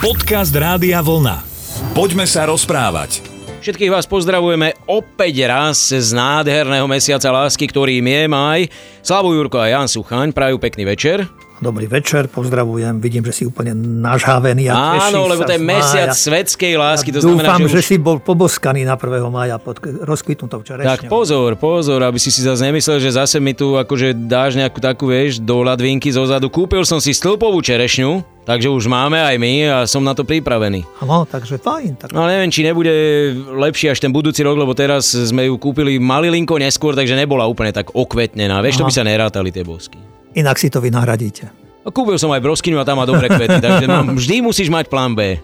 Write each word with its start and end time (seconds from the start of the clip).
Podcast 0.00 0.56
Rádia 0.56 1.04
Vlna. 1.04 1.44
Poďme 1.92 2.24
sa 2.24 2.48
rozprávať. 2.48 3.20
Všetkých 3.60 3.92
vás 3.92 4.08
pozdravujeme 4.08 4.72
opäť 4.88 5.44
raz 5.44 5.92
z 5.92 6.16
nádherného 6.16 6.88
mesiaca 6.88 7.28
lásky, 7.28 7.68
ktorým 7.68 8.08
je 8.08 8.24
maj. 8.24 8.60
Slavu 9.04 9.36
Jurko 9.36 9.60
a 9.60 9.68
Jan 9.68 9.92
Suchaň, 9.92 10.32
prajú 10.32 10.56
pekný 10.56 10.88
večer. 10.88 11.28
Dobrý 11.60 11.84
večer, 11.84 12.24
pozdravujem. 12.32 13.04
Vidím, 13.04 13.20
že 13.20 13.36
si 13.36 13.42
úplne 13.44 13.76
nažhavený 13.76 14.72
a 14.72 14.96
Áno, 15.12 15.28
lebo 15.28 15.44
to 15.44 15.52
je 15.52 15.60
mesiac 15.60 16.08
mája. 16.08 16.16
svetskej 16.16 16.72
lásky. 16.72 17.12
To 17.12 17.20
Dúfam, 17.20 17.44
znamená, 17.44 17.68
že, 17.68 17.76
že 17.76 17.80
už... 17.80 17.84
si 17.84 17.96
bol 18.00 18.16
poboskaný 18.16 18.88
na 18.88 18.96
1. 18.96 19.28
mája 19.28 19.60
pod 19.60 19.76
rozkvitnutou 19.84 20.64
čerešňou. 20.64 20.88
Tak 20.88 21.12
pozor, 21.12 21.60
pozor, 21.60 22.00
aby 22.00 22.16
si 22.16 22.32
si 22.32 22.40
zase 22.40 22.64
nemyslel, 22.64 22.96
že 22.96 23.12
zase 23.12 23.36
mi 23.44 23.52
tu 23.52 23.76
akože 23.76 24.16
dáš 24.24 24.56
nejakú 24.56 24.80
takú, 24.80 25.12
vieš, 25.12 25.36
do 25.44 25.60
ladvinky 25.60 26.08
zozadu. 26.08 26.48
Kúpil 26.48 26.80
som 26.88 26.96
si 26.96 27.12
stĺpovú 27.12 27.60
čerešňu, 27.60 28.24
takže 28.48 28.72
už 28.72 28.88
máme 28.88 29.20
aj 29.20 29.36
my 29.36 29.52
a 29.68 29.76
som 29.84 30.00
na 30.00 30.16
to 30.16 30.24
pripravený. 30.24 30.88
No, 31.04 31.28
takže 31.28 31.60
fajn. 31.60 32.00
Tak... 32.00 32.16
No 32.16 32.24
neviem, 32.24 32.48
či 32.48 32.64
nebude 32.64 32.88
lepší 33.52 33.92
až 33.92 34.00
ten 34.00 34.08
budúci 34.08 34.40
rok, 34.40 34.56
lebo 34.56 34.72
teraz 34.72 35.12
sme 35.12 35.44
ju 35.44 35.60
kúpili 35.60 36.00
malilinko 36.00 36.56
neskôr, 36.56 36.96
takže 36.96 37.12
nebola 37.20 37.44
úplne 37.44 37.68
tak 37.76 37.92
okvetnená. 37.92 38.64
Vieš, 38.64 38.80
to 38.80 38.88
by 38.88 38.92
sa 38.96 39.04
nerátali 39.04 39.52
tie 39.52 39.60
bosky. 39.60 40.09
Inak 40.38 40.56
si 40.62 40.70
to 40.70 40.78
vynahradíte. 40.78 41.50
Kúpil 41.90 42.20
som 42.20 42.30
aj 42.30 42.44
broskyňu 42.44 42.78
a 42.78 42.86
tam 42.86 43.02
má 43.02 43.04
dobré 43.08 43.26
kvety, 43.26 43.58
takže 43.58 43.86
mám, 43.90 44.14
vždy 44.18 44.44
musíš 44.44 44.70
mať 44.70 44.86
plán 44.86 45.16
B. 45.16 45.42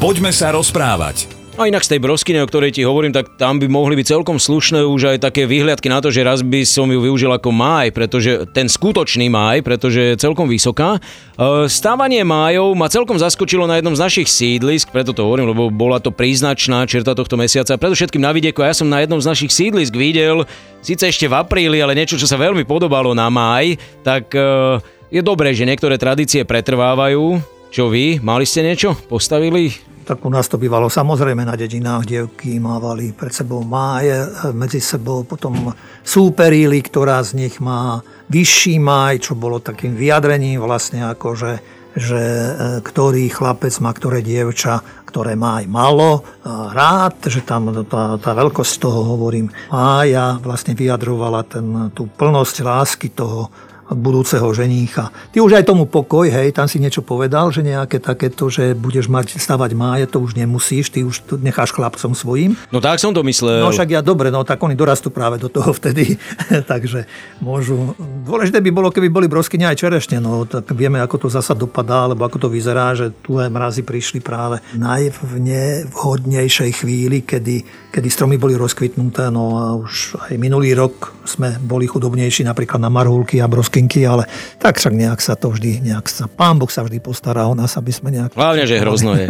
Poďme 0.00 0.32
sa 0.32 0.54
rozprávať. 0.54 1.35
A 1.56 1.72
inak 1.72 1.88
z 1.88 1.96
tej 1.96 2.04
broskyne, 2.04 2.44
o 2.44 2.50
ktorej 2.52 2.76
ti 2.76 2.84
hovorím, 2.84 3.16
tak 3.16 3.40
tam 3.40 3.56
by 3.56 3.64
mohli 3.64 3.96
byť 3.96 4.12
celkom 4.12 4.36
slušné 4.36 4.84
už 4.84 5.16
aj 5.16 5.24
také 5.24 5.48
vyhliadky 5.48 5.88
na 5.88 6.04
to, 6.04 6.12
že 6.12 6.20
raz 6.20 6.44
by 6.44 6.68
som 6.68 6.84
ju 6.84 7.00
využil 7.00 7.32
ako 7.32 7.48
máj, 7.48 7.96
pretože 7.96 8.44
ten 8.52 8.68
skutočný 8.68 9.32
máj, 9.32 9.64
pretože 9.64 10.12
je 10.12 10.20
celkom 10.20 10.52
vysoká. 10.52 11.00
E, 11.00 11.64
Stávanie 11.72 12.28
májov 12.28 12.76
ma 12.76 12.92
celkom 12.92 13.16
zaskočilo 13.16 13.64
na 13.64 13.80
jednom 13.80 13.96
z 13.96 14.04
našich 14.04 14.28
sídlisk, 14.28 14.92
preto 14.92 15.16
to 15.16 15.24
hovorím, 15.24 15.56
lebo 15.56 15.72
bola 15.72 15.96
to 15.96 16.12
príznačná 16.12 16.84
čerta 16.84 17.16
tohto 17.16 17.40
mesiaca. 17.40 17.80
Predovšetkým 17.80 18.20
na 18.20 18.36
vidieku, 18.36 18.60
ja 18.60 18.76
som 18.76 18.92
na 18.92 19.00
jednom 19.00 19.24
z 19.24 19.24
našich 19.24 19.48
sídlisk 19.48 19.96
videl, 19.96 20.44
síce 20.84 21.08
ešte 21.08 21.24
v 21.24 21.40
apríli, 21.40 21.80
ale 21.80 21.96
niečo, 21.96 22.20
čo 22.20 22.28
sa 22.28 22.36
veľmi 22.36 22.68
podobalo 22.68 23.16
na 23.16 23.32
máj, 23.32 23.80
tak 24.04 24.28
e, 24.36 24.76
je 25.08 25.24
dobré, 25.24 25.56
že 25.56 25.64
niektoré 25.64 25.96
tradície 25.96 26.44
pretrvávajú. 26.44 27.40
Čo 27.72 27.88
vy? 27.88 28.20
Mali 28.20 28.44
ste 28.44 28.60
niečo? 28.60 28.92
Postavili? 29.08 29.85
Tak 30.06 30.22
u 30.22 30.30
nás 30.30 30.46
to 30.46 30.54
bývalo 30.54 30.86
samozrejme 30.86 31.42
na 31.42 31.58
dedinách, 31.58 32.06
dievky 32.06 32.62
mávali 32.62 33.10
pred 33.10 33.34
sebou 33.34 33.66
máje, 33.66 34.14
medzi 34.54 34.78
sebou 34.78 35.26
potom 35.26 35.74
súperili, 36.06 36.78
ktorá 36.78 37.18
z 37.26 37.34
nich 37.34 37.58
má 37.58 38.06
vyšší 38.30 38.78
máj, 38.78 39.26
čo 39.26 39.32
bolo 39.34 39.58
takým 39.58 39.98
vyjadrením 39.98 40.62
vlastne 40.62 41.02
ako, 41.10 41.34
že, 41.34 41.52
že 41.98 42.22
e, 42.22 42.50
ktorý 42.86 43.26
chlapec 43.34 43.74
má 43.82 43.90
ktoré 43.90 44.22
dievča, 44.22 44.78
ktoré 45.10 45.34
má 45.34 45.58
aj 45.58 45.66
malo. 45.66 46.22
Rád, 46.46 47.26
že 47.26 47.42
tam 47.42 47.74
tá, 47.90 48.14
tá 48.22 48.30
veľkosť 48.30 48.74
toho, 48.78 49.10
hovorím, 49.10 49.50
mája 49.74 50.38
vlastne 50.38 50.78
vyjadrovala 50.78 51.42
ten, 51.50 51.90
tú 51.90 52.06
plnosť 52.06 52.62
lásky 52.62 53.10
toho 53.10 53.50
budúceho 53.94 54.50
ženícha. 54.50 55.14
Ty 55.30 55.38
už 55.46 55.62
aj 55.62 55.64
tomu 55.70 55.86
pokoj, 55.86 56.26
hej, 56.26 56.50
tam 56.50 56.66
si 56.66 56.82
niečo 56.82 57.06
povedal, 57.06 57.54
že 57.54 57.62
nejaké 57.62 58.02
takéto, 58.02 58.50
že 58.50 58.74
budeš 58.74 59.06
mať 59.06 59.38
stavať 59.38 59.70
máje, 59.78 60.10
to 60.10 60.18
už 60.18 60.34
nemusíš, 60.34 60.90
ty 60.90 61.06
už 61.06 61.22
to 61.22 61.34
necháš 61.38 61.70
chlapcom 61.70 62.10
svojim. 62.10 62.58
No 62.74 62.82
tak 62.82 62.98
som 62.98 63.14
to 63.14 63.22
myslel. 63.22 63.62
No 63.62 63.70
však 63.70 63.94
ja 63.94 64.02
dobre, 64.02 64.34
no 64.34 64.42
tak 64.42 64.58
oni 64.58 64.74
dorastú 64.74 65.14
práve 65.14 65.38
do 65.38 65.46
toho 65.46 65.70
vtedy, 65.70 66.18
takže 66.70 67.06
môžu. 67.38 67.94
Dôležité 68.26 68.58
by 68.58 68.70
bolo, 68.74 68.90
keby 68.90 69.06
boli 69.06 69.30
broskyne 69.30 69.70
aj 69.70 69.78
čerešne, 69.78 70.18
no 70.18 70.42
tak 70.50 70.66
vieme, 70.74 70.98
ako 70.98 71.26
to 71.26 71.28
zasa 71.30 71.54
dopadá, 71.54 72.10
alebo 72.10 72.26
ako 72.26 72.46
to 72.46 72.48
vyzerá, 72.50 72.90
že 72.98 73.14
tuhé 73.22 73.46
mrazy 73.46 73.86
prišli 73.86 74.18
práve 74.18 74.58
najvhodnejšej 74.74 76.70
chvíli, 76.82 77.22
kedy, 77.22 77.62
kedy 77.94 78.08
stromy 78.10 78.34
boli 78.34 78.58
rozkvitnuté, 78.58 79.30
no 79.30 79.44
a 79.62 79.64
už 79.78 80.18
aj 80.26 80.34
minulý 80.42 80.74
rok 80.74 81.14
sme 81.26 81.58
boli 81.62 81.86
chudobnejší 81.86 82.46
napríklad 82.46 82.82
na 82.82 82.90
marhulky 82.90 83.38
a 83.42 83.50
brosky 83.50 83.75
prstenky, 83.76 84.08
ale 84.08 84.24
tak 84.56 84.80
však 84.80 84.96
nejak 84.96 85.20
sa 85.20 85.36
to 85.36 85.52
vždy, 85.52 85.84
nejak 85.84 86.08
sa, 86.08 86.24
pán 86.24 86.56
Boh 86.56 86.72
sa 86.72 86.80
vždy 86.80 86.96
postará 86.96 87.44
o 87.44 87.52
nás, 87.52 87.76
aby 87.76 87.92
sme 87.92 88.08
nejak... 88.08 88.32
Hlavne, 88.32 88.64
že 88.64 88.80
hrozno 88.80 89.12
je. 89.12 89.28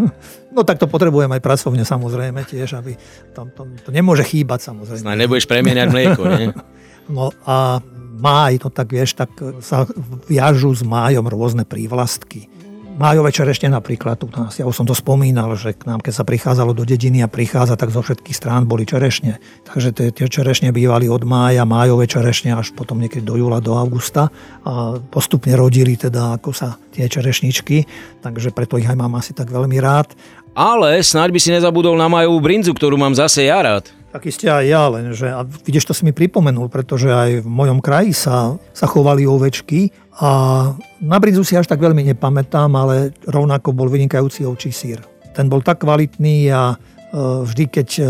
no 0.56 0.64
tak 0.64 0.80
to 0.80 0.88
potrebujem 0.88 1.28
aj 1.28 1.44
pracovne 1.44 1.84
samozrejme 1.84 2.40
tiež, 2.48 2.80
aby 2.80 2.96
tam 3.36 3.52
to, 3.52 3.68
to 3.84 3.92
nemôže 3.92 4.24
chýbať 4.24 4.72
samozrejme. 4.72 5.04
Snáď 5.04 5.28
nebudeš 5.28 5.44
premieňať 5.44 5.88
mlieko, 5.92 6.22
nie? 6.24 6.48
no 7.16 7.36
a 7.44 7.84
máj, 8.16 8.64
no 8.64 8.72
tak 8.72 8.88
vieš, 8.88 9.12
tak 9.12 9.28
sa 9.60 9.84
viažu 10.24 10.72
s 10.72 10.80
májom 10.80 11.28
rôzne 11.28 11.68
prívlastky 11.68 12.48
májové 12.96 13.32
čerešne 13.32 13.72
napríklad, 13.72 14.20
tu 14.20 14.28
nás, 14.32 14.56
ja 14.56 14.68
už 14.68 14.76
som 14.76 14.86
to 14.86 14.92
spomínal, 14.92 15.52
že 15.56 15.72
k 15.72 15.88
nám, 15.88 16.04
keď 16.04 16.12
sa 16.12 16.28
prichádzalo 16.28 16.76
do 16.76 16.84
dediny 16.84 17.24
a 17.24 17.28
prichádza, 17.30 17.80
tak 17.80 17.94
zo 17.94 18.04
všetkých 18.04 18.36
strán 18.36 18.68
boli 18.68 18.84
čerešne. 18.84 19.40
Takže 19.64 19.88
tie, 19.92 20.08
tie 20.12 20.26
čerešne 20.28 20.70
bývali 20.70 21.08
od 21.08 21.24
mája, 21.24 21.64
májové 21.64 22.06
čerešne 22.06 22.52
až 22.52 22.72
potom 22.76 23.00
niekedy 23.00 23.24
do 23.24 23.40
júla, 23.40 23.64
do 23.64 23.76
augusta 23.76 24.28
a 24.62 24.98
postupne 24.98 25.56
rodili 25.56 25.96
teda 25.96 26.36
ako 26.36 26.50
sa 26.52 26.76
tie 26.92 27.08
čerešničky, 27.08 27.88
takže 28.20 28.52
preto 28.52 28.76
ich 28.76 28.88
aj 28.88 28.98
mám 28.98 29.16
asi 29.16 29.32
tak 29.32 29.48
veľmi 29.48 29.78
rád. 29.80 30.12
Ale 30.52 31.00
snáď 31.00 31.32
by 31.32 31.40
si 31.40 31.48
nezabudol 31.48 31.96
na 31.96 32.12
majovú 32.12 32.36
brinzu, 32.44 32.76
ktorú 32.76 33.00
mám 33.00 33.16
zase 33.16 33.48
ja 33.48 33.64
rád. 33.64 34.01
Tak 34.12 34.28
iste 34.28 34.44
aj 34.44 34.64
ja, 34.68 34.92
lenže 34.92 35.24
a 35.32 35.40
vidíš, 35.40 35.88
to 35.88 35.96
si 35.96 36.04
mi 36.04 36.12
pripomenul, 36.12 36.68
pretože 36.68 37.08
aj 37.08 37.40
v 37.40 37.48
mojom 37.48 37.80
kraji 37.80 38.12
sa, 38.12 38.60
sa 38.76 38.84
chovali 38.84 39.24
ovečky 39.24 39.88
a 40.20 40.30
na 41.00 41.16
brinzu 41.16 41.48
si 41.48 41.56
až 41.56 41.64
tak 41.64 41.80
veľmi 41.80 42.04
nepamätám, 42.12 42.68
ale 42.76 43.16
rovnako 43.24 43.72
bol 43.72 43.88
vynikajúci 43.88 44.44
ovčí 44.44 44.68
sír. 44.68 45.00
Ten 45.32 45.48
bol 45.48 45.64
tak 45.64 45.80
kvalitný 45.80 46.52
a 46.52 46.76
e, 46.76 47.46
vždy, 47.48 47.64
keď 47.72 47.88
e, 47.96 48.02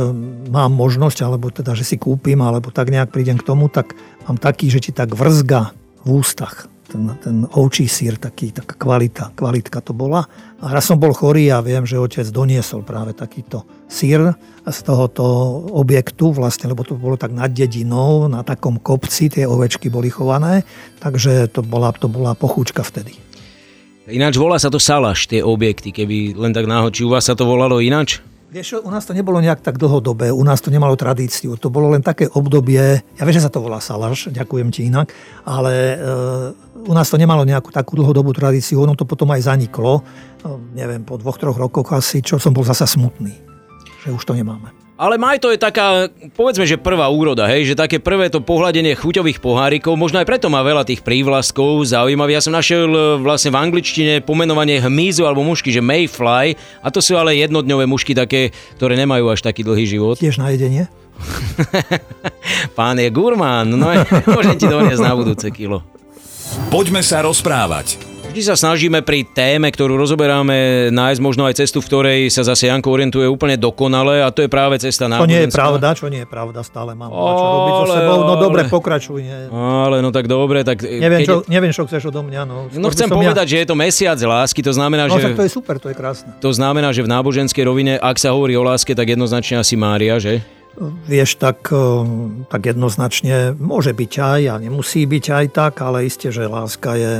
mám 0.51 0.75
možnosť, 0.75 1.23
alebo 1.23 1.55
teda, 1.55 1.79
že 1.79 1.87
si 1.87 1.95
kúpim, 2.03 2.43
alebo 2.43 2.75
tak 2.75 2.91
nejak 2.91 3.15
prídem 3.15 3.39
k 3.39 3.47
tomu, 3.47 3.71
tak 3.71 3.95
mám 4.27 4.43
taký, 4.43 4.75
že 4.75 4.83
ti 4.83 4.91
tak 4.91 5.15
vrzga 5.15 5.71
v 6.03 6.19
ústach 6.19 6.72
ten, 6.93 7.09
ten 7.25 7.37
ovčí 7.57 7.89
sír, 7.89 8.21
taký, 8.21 8.53
taká 8.53 8.77
kvalita, 8.77 9.33
kvalitka 9.33 9.81
to 9.81 9.97
bola. 9.97 10.29
A 10.61 10.69
raz 10.69 10.85
som 10.85 11.01
bol 11.01 11.17
chorý 11.17 11.49
a 11.49 11.65
viem, 11.65 11.89
že 11.89 11.97
otec 11.97 12.29
doniesol 12.29 12.85
práve 12.85 13.17
takýto 13.17 13.65
sír 13.89 14.37
z 14.69 14.79
tohoto 14.85 15.25
objektu, 15.73 16.37
vlastne, 16.37 16.69
lebo 16.69 16.85
to 16.85 17.01
bolo 17.01 17.17
tak 17.17 17.33
nad 17.33 17.49
dedinou, 17.49 18.29
na 18.29 18.45
takom 18.45 18.77
kopci, 18.77 19.33
tie 19.33 19.49
ovečky 19.49 19.89
boli 19.89 20.13
chované, 20.13 20.69
takže 21.01 21.49
to 21.49 21.65
bola, 21.65 21.91
to 21.97 22.13
bola 22.13 22.37
pochúčka 22.37 22.85
vtedy. 22.85 23.17
Ináč 24.07 24.35
volá 24.37 24.59
sa 24.59 24.69
to 24.69 24.83
salaš, 24.83 25.31
tie 25.31 25.41
objekty, 25.41 25.95
keby 25.95 26.35
len 26.35 26.53
tak 26.53 26.67
náhod, 26.67 26.93
či 26.93 27.07
u 27.07 27.11
vás 27.11 27.25
sa 27.25 27.39
to 27.39 27.47
volalo 27.47 27.79
ináč? 27.79 28.19
Vieš, 28.53 28.85
u 28.85 28.91
nás 28.93 29.09
to 29.09 29.17
nebolo 29.17 29.41
nejak 29.41 29.65
tak 29.65 29.81
dlhodobé, 29.81 30.29
u 30.29 30.45
nás 30.45 30.61
to 30.61 30.69
nemalo 30.69 30.93
tradíciu. 30.93 31.57
To 31.57 31.73
bolo 31.73 31.89
len 31.89 32.05
také 32.05 32.29
obdobie, 32.29 33.01
ja 33.01 33.23
viem, 33.25 33.33
že 33.33 33.41
sa 33.41 33.49
to 33.49 33.65
volá 33.65 33.81
salaš, 33.81 34.29
ďakujem 34.29 34.69
ti 34.69 34.93
inak, 34.93 35.09
ale 35.49 35.73
e, 35.73 35.97
u 36.85 36.93
nás 36.93 37.09
to 37.09 37.17
nemalo 37.17 37.49
nejakú 37.49 37.73
takú 37.73 37.97
dlhodobú 37.97 38.37
tradíciu, 38.37 38.85
ono 38.85 38.93
to 38.93 39.09
potom 39.09 39.33
aj 39.33 39.49
zaniklo, 39.49 40.05
e, 40.45 40.53
neviem, 40.77 41.01
po 41.01 41.17
dvoch, 41.17 41.41
troch 41.41 41.57
rokoch 41.57 41.97
asi, 41.97 42.21
čo 42.21 42.37
som 42.37 42.53
bol 42.53 42.61
zasa 42.61 42.85
smutný, 42.85 43.33
že 44.05 44.13
už 44.13 44.21
to 44.21 44.37
nemáme. 44.37 44.82
Ale 44.93 45.17
maj 45.17 45.41
to 45.41 45.49
je 45.49 45.57
taká, 45.57 46.13
povedzme, 46.37 46.69
že 46.69 46.77
prvá 46.77 47.09
úroda, 47.09 47.49
hej, 47.49 47.73
že 47.73 47.75
také 47.75 47.97
prvé 47.97 48.29
to 48.29 48.45
pohľadenie 48.45 48.93
chuťových 48.93 49.41
pohárikov, 49.41 49.97
možno 49.97 50.21
aj 50.21 50.29
preto 50.29 50.53
má 50.53 50.61
veľa 50.61 50.85
tých 50.85 51.01
prívlastkov 51.01 51.89
zaujímavých. 51.89 52.37
Ja 52.39 52.45
som 52.45 52.53
našiel 52.53 52.93
e, 52.93 53.01
vlastne 53.17 53.57
v 53.57 53.61
angličtine 53.65 54.21
pomenovanie 54.21 54.85
hmyzu 54.85 55.25
alebo 55.25 55.41
mušky, 55.49 55.73
že 55.73 55.81
mayfly, 55.81 56.55
a 56.85 56.89
to 56.93 57.01
sú 57.01 57.17
ale 57.17 57.41
jednodňové 57.41 57.89
mušky 57.89 58.13
také, 58.13 58.53
ktoré 58.77 58.95
nemajú 59.01 59.33
až 59.33 59.41
taký 59.41 59.65
dlhý 59.65 59.89
život. 59.89 60.21
Tiež 60.21 60.37
na 60.37 60.53
jedenie? 60.53 60.93
Pán 62.79 63.01
je 63.01 63.09
gurmán, 63.09 63.73
no 63.73 63.89
môžem 64.37 64.61
ti 64.61 64.69
doniesť 64.69 65.03
na 65.03 65.17
budúce 65.17 65.49
kilo. 65.49 65.81
Poďme 66.69 67.01
sa 67.01 67.25
rozprávať. 67.25 68.12
Vždy 68.33 68.49
sa 68.49 68.57
snažíme 68.57 69.05
pri 69.05 69.29
téme, 69.29 69.69
ktorú 69.69 69.93
rozoberáme, 70.01 70.89
nájsť 70.89 71.21
možno 71.21 71.45
aj 71.45 71.61
cestu, 71.61 71.85
v 71.85 71.87
ktorej 71.93 72.21
sa 72.33 72.41
zase 72.41 72.65
Janko 72.65 72.89
orientuje 72.89 73.29
úplne 73.29 73.61
dokonale 73.61 74.25
a 74.25 74.33
to 74.33 74.41
je 74.41 74.49
práve 74.49 74.81
cesta 74.81 75.05
na 75.05 75.21
To 75.21 75.29
nie 75.29 75.45
je 75.45 75.53
pravda, 75.53 75.93
čo 75.93 76.09
nie 76.09 76.25
je 76.25 76.29
pravda, 76.33 76.65
stále 76.65 76.97
mám 76.97 77.13
ale, 77.13 77.29
čo 77.37 77.45
robiť 77.45 77.73
so 77.77 77.85
sebou. 77.93 78.19
No 78.25 78.33
ale, 78.33 78.41
dobre, 78.41 78.61
pokračuj. 78.73 79.21
Nie. 79.21 79.53
Ale 79.53 80.01
no 80.01 80.09
tak 80.17 80.33
dobre, 80.33 80.65
tak... 80.65 80.81
Neviem, 80.81 81.21
keď... 81.21 81.29
čo, 81.29 81.37
neviem, 81.45 81.77
čo 81.77 81.85
chceš 81.85 82.09
odo 82.09 82.25
mňa. 82.25 82.43
No, 82.49 82.73
no 82.73 82.89
chcem 82.89 83.13
povedať, 83.13 83.45
ja... 83.45 83.51
že 83.53 83.57
je 83.61 83.67
to 83.69 83.77
mesiac 83.77 84.17
lásky, 84.17 84.65
to 84.65 84.73
znamená, 84.73 85.13
no, 85.13 85.21
že... 85.21 85.29
No 85.29 85.37
to 85.37 85.45
je 85.45 85.53
super, 85.53 85.77
to 85.77 85.93
je 85.93 85.97
krásne. 86.01 86.33
To 86.41 86.57
znamená, 86.57 86.89
že 86.97 87.05
v 87.05 87.13
náboženskej 87.13 87.69
rovine, 87.69 88.01
ak 88.01 88.17
sa 88.17 88.33
hovorí 88.33 88.57
o 88.57 88.65
láske, 88.65 88.97
tak 88.97 89.13
jednoznačne 89.13 89.61
asi 89.61 89.77
Mária, 89.77 90.17
že? 90.17 90.41
Vieš, 91.05 91.37
tak, 91.37 91.69
tak 92.49 92.63
jednoznačne 92.65 93.53
môže 93.61 93.93
byť 93.93 94.13
aj 94.17 94.41
a 94.49 94.55
nemusí 94.57 95.05
byť 95.05 95.25
aj 95.29 95.47
tak, 95.53 95.85
ale 95.85 96.09
isté, 96.09 96.33
že 96.33 96.49
láska 96.49 96.97
je 96.97 97.13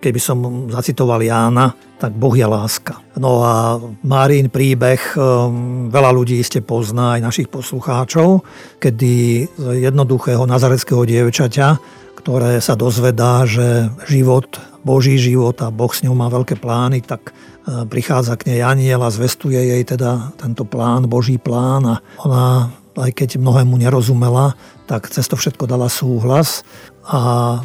keby 0.00 0.20
som 0.20 0.68
zacitoval 0.68 1.24
Jána, 1.24 1.72
tak 1.96 2.12
Boh 2.12 2.36
je 2.36 2.44
láska. 2.44 3.00
No 3.16 3.40
a 3.40 3.80
Márin 4.04 4.52
príbeh 4.52 5.00
um, 5.16 5.88
veľa 5.88 6.12
ľudí 6.12 6.36
ste 6.44 6.60
pozná, 6.60 7.16
aj 7.16 7.24
našich 7.24 7.48
poslucháčov, 7.48 8.44
kedy 8.76 9.46
jednoduchého 9.56 10.44
nazareckého 10.44 11.08
dievčaťa, 11.08 11.80
ktoré 12.20 12.60
sa 12.60 12.76
dozvedá, 12.76 13.48
že 13.48 13.88
život, 14.04 14.60
Boží 14.84 15.16
život 15.16 15.56
a 15.64 15.72
Boh 15.72 15.90
s 15.90 16.04
ňou 16.04 16.14
má 16.14 16.28
veľké 16.28 16.60
plány, 16.60 17.00
tak 17.00 17.32
uh, 17.32 17.88
prichádza 17.88 18.36
k 18.36 18.52
nej 18.52 18.60
aniel 18.60 19.00
a 19.00 19.10
zvestuje 19.10 19.56
jej 19.56 19.82
teda 19.82 20.36
tento 20.36 20.68
plán, 20.68 21.08
Boží 21.08 21.40
plán 21.40 21.82
a 21.88 21.94
ona, 22.20 22.70
aj 23.00 23.10
keď 23.16 23.40
mnohému 23.40 23.80
nerozumela, 23.80 24.52
tak 24.84 25.08
cez 25.08 25.24
to 25.26 25.34
všetko 25.34 25.64
dala 25.64 25.88
súhlas 25.88 26.62
a 27.08 27.58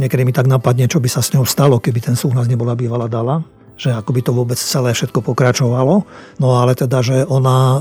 Niekedy 0.00 0.22
mi 0.24 0.32
tak 0.32 0.48
napadne, 0.48 0.88
čo 0.88 1.00
by 1.02 1.08
sa 1.08 1.20
s 1.20 1.32
ňou 1.36 1.44
stalo, 1.44 1.76
keby 1.76 2.00
ten 2.00 2.16
súhlas 2.16 2.48
nebola 2.48 2.72
bývala 2.72 3.08
dala 3.10 3.44
že 3.72 3.90
ako 3.90 4.10
by 4.14 4.20
to 4.22 4.32
vôbec 4.36 4.58
celé 4.60 4.94
všetko 4.94 5.26
pokračovalo. 5.26 6.06
No 6.38 6.48
ale 6.54 6.78
teda, 6.78 7.02
že 7.02 7.26
ona 7.26 7.58
e, 7.58 7.78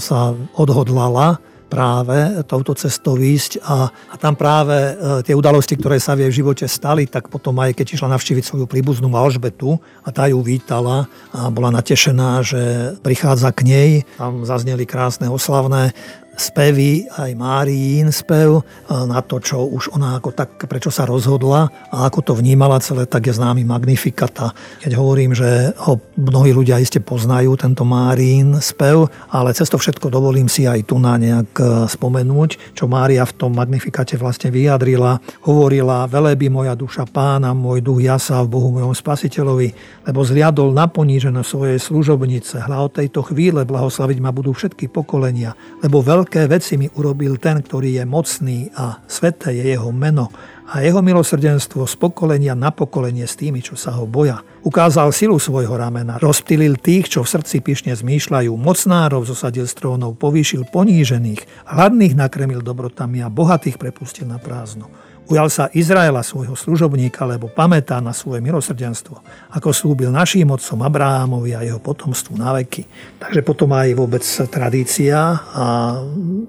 sa 0.00 0.32
odhodlala 0.56 1.42
práve 1.72 2.44
touto 2.44 2.76
cestou 2.76 3.16
ísť 3.16 3.64
a, 3.64 3.88
a 3.88 4.14
tam 4.20 4.36
práve 4.36 4.76
e, 4.76 4.92
tie 5.24 5.32
udalosti, 5.32 5.80
ktoré 5.80 5.96
sa 5.96 6.12
v 6.12 6.28
jej 6.28 6.44
živote 6.44 6.68
stali, 6.68 7.08
tak 7.08 7.32
potom 7.32 7.56
aj 7.64 7.72
keď 7.72 7.96
išla 7.96 8.12
navštíviť 8.12 8.44
svoju 8.44 8.64
príbuznú 8.68 9.08
Alžbetu 9.08 9.80
a 10.04 10.08
tá 10.12 10.28
ju 10.28 10.36
vítala 10.44 11.08
a 11.32 11.48
bola 11.48 11.72
natešená, 11.72 12.44
že 12.44 12.60
prichádza 13.00 13.56
k 13.56 13.60
nej, 13.64 13.90
tam 14.20 14.44
zazneli 14.44 14.84
krásne 14.84 15.32
oslavné 15.32 15.96
spevy, 16.36 17.06
aj 17.12 17.30
Máriín 17.36 18.08
spev 18.08 18.64
na 18.88 19.20
to, 19.20 19.38
čo 19.38 19.68
už 19.68 19.92
ona 19.92 20.16
ako 20.16 20.32
tak, 20.32 20.64
prečo 20.64 20.88
sa 20.88 21.04
rozhodla 21.04 21.68
a 21.92 22.08
ako 22.08 22.20
to 22.24 22.32
vnímala 22.38 22.80
celé, 22.80 23.04
tak 23.04 23.28
je 23.28 23.36
známy 23.36 23.62
Magnifikata. 23.68 24.56
Keď 24.80 24.92
hovorím, 24.96 25.36
že 25.36 25.76
ho 25.84 26.00
mnohí 26.16 26.56
ľudia 26.56 26.80
iste 26.80 27.04
poznajú, 27.04 27.54
tento 27.60 27.84
Máriín 27.84 28.58
spev, 28.64 29.12
ale 29.28 29.52
cez 29.52 29.68
to 29.68 29.76
všetko 29.76 30.08
dovolím 30.08 30.48
si 30.48 30.64
aj 30.64 30.88
tu 30.88 30.96
na 30.96 31.20
nejak 31.20 31.52
e, 31.60 31.64
spomenúť, 31.86 32.74
čo 32.74 32.88
Mária 32.88 33.22
v 33.28 33.36
tom 33.36 33.52
Magnifikate 33.52 34.16
vlastne 34.16 34.48
vyjadrila. 34.48 35.20
Hovorila, 35.44 36.08
velebí 36.08 36.48
moja 36.48 36.72
duša 36.72 37.04
pána, 37.06 37.52
môj 37.52 37.84
duch 37.84 38.00
jasa 38.00 38.40
v 38.42 38.52
Bohu 38.56 38.68
mojom 38.72 38.96
spasiteľovi, 38.96 39.68
lebo 40.08 40.20
zliadol 40.24 40.72
na 40.72 40.88
ponížené 40.88 41.44
svojej 41.44 41.78
služobnice. 41.78 42.66
Hľa 42.66 42.78
od 42.88 42.92
tejto 42.96 43.20
chvíle 43.28 43.62
blahoslaviť 43.68 44.18
ma 44.18 44.32
budú 44.32 44.56
všetky 44.56 44.88
pokolenia, 44.88 45.54
lebo 45.84 46.00
veľ 46.00 46.21
veľké 46.22 46.46
veci 46.46 46.78
mi 46.78 46.86
urobil 46.86 47.34
ten, 47.42 47.58
ktorý 47.58 47.98
je 47.98 48.04
mocný 48.06 48.70
a 48.78 49.02
sveté 49.10 49.58
je 49.58 49.74
jeho 49.74 49.90
meno 49.90 50.30
a 50.70 50.78
jeho 50.78 51.02
milosrdenstvo 51.02 51.82
z 51.82 51.98
pokolenia 51.98 52.54
na 52.54 52.70
pokolenie 52.70 53.26
s 53.26 53.34
tými, 53.34 53.58
čo 53.58 53.74
sa 53.74 53.98
ho 53.98 54.06
boja. 54.06 54.38
Ukázal 54.62 55.10
silu 55.10 55.42
svojho 55.42 55.74
ramena, 55.74 56.22
rozptýlil 56.22 56.78
tých, 56.78 57.10
čo 57.10 57.26
v 57.26 57.34
srdci 57.34 57.58
pyšne 57.58 57.98
zmýšľajú, 57.98 58.54
mocnárov 58.54 59.26
zosadil 59.26 59.66
z 59.66 59.74
trónov, 59.74 60.14
povýšil 60.22 60.70
ponížených, 60.70 61.66
hladných 61.66 62.14
nakremil 62.14 62.62
dobrotami 62.62 63.26
a 63.26 63.32
bohatých 63.32 63.74
prepustil 63.74 64.30
na 64.30 64.38
prázdno. 64.38 64.86
Ujal 65.32 65.48
sa 65.48 65.70
Izraela 65.72 66.20
svojho 66.20 66.52
služobníka, 66.52 67.24
lebo 67.24 67.48
pamätá 67.48 68.02
na 68.04 68.12
svoje 68.12 68.44
milosrdenstvo, 68.44 69.22
ako 69.54 69.70
slúbil 69.72 70.12
našim 70.12 70.50
otcom 70.50 70.82
Abrahamovi 70.84 71.56
a 71.56 71.64
jeho 71.64 71.80
potomstvu 71.80 72.36
na 72.36 72.52
veky. 72.58 72.84
Takže 73.16 73.40
potom 73.40 73.72
aj 73.72 73.96
vôbec 73.96 74.20
tradícia 74.50 75.40
a 75.56 75.96